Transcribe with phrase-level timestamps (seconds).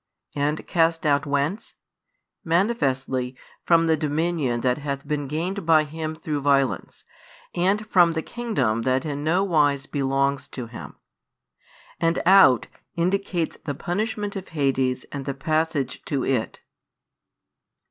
[0.35, 1.75] And cast out whence?
[2.43, 7.03] Manifestly, from the dominion that hath been gained by him through violence,
[7.53, 10.95] and from the kingdom that in no wise belongs to him.
[11.99, 16.61] And "out" indicates the punishment of Hades and the passage to it.